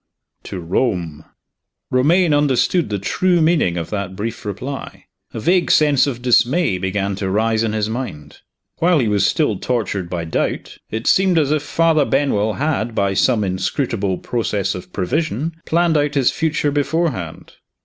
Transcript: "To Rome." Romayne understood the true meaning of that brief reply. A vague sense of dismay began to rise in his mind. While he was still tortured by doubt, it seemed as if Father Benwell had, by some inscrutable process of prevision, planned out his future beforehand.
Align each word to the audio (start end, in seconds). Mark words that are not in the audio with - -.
"To 0.45 0.59
Rome." 0.59 1.25
Romayne 1.91 2.33
understood 2.33 2.89
the 2.89 2.97
true 2.97 3.39
meaning 3.39 3.77
of 3.77 3.91
that 3.91 4.15
brief 4.15 4.43
reply. 4.45 5.05
A 5.31 5.39
vague 5.39 5.69
sense 5.69 6.07
of 6.07 6.23
dismay 6.23 6.79
began 6.79 7.13
to 7.17 7.29
rise 7.29 7.61
in 7.61 7.73
his 7.73 7.87
mind. 7.87 8.39
While 8.77 8.97
he 8.97 9.07
was 9.07 9.27
still 9.27 9.59
tortured 9.59 10.09
by 10.09 10.25
doubt, 10.25 10.79
it 10.89 11.05
seemed 11.05 11.37
as 11.37 11.51
if 11.51 11.61
Father 11.61 12.03
Benwell 12.05 12.53
had, 12.53 12.95
by 12.95 13.13
some 13.13 13.43
inscrutable 13.43 14.17
process 14.17 14.73
of 14.73 14.91
prevision, 14.91 15.53
planned 15.67 15.95
out 15.95 16.15
his 16.15 16.31
future 16.31 16.71
beforehand. 16.71 17.57